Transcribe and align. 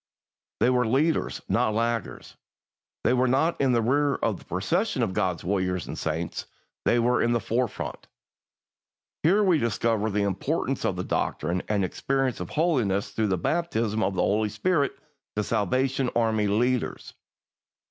They 0.61 0.71
were 0.71 0.87
leaders, 0.87 1.43
not 1.47 1.75
laggards. 1.75 2.35
They 3.03 3.13
were 3.13 3.27
not 3.27 3.61
in 3.61 3.71
the 3.73 3.83
rear 3.83 4.15
of 4.15 4.39
the 4.39 4.45
procession 4.45 5.03
of 5.03 5.13
God's 5.13 5.43
warriors 5.43 5.85
and 5.85 5.95
saints; 5.95 6.47
they 6.85 6.97
were 6.97 7.21
in 7.21 7.33
the 7.33 7.39
forefront. 7.39 8.07
Here 9.21 9.43
we 9.43 9.59
discover 9.59 10.09
the 10.09 10.23
importance 10.23 10.85
of 10.85 10.95
the 10.95 11.03
doctrine 11.03 11.61
and 11.69 11.85
experience 11.85 12.39
of 12.39 12.49
holiness 12.49 13.11
through 13.11 13.27
the 13.27 13.37
baptism 13.37 14.01
of 14.01 14.15
the 14.15 14.23
Holy 14.23 14.49
Spirit 14.49 14.93
to 15.35 15.43
Salvation 15.43 16.09
Army 16.15 16.47
leaders. 16.47 17.13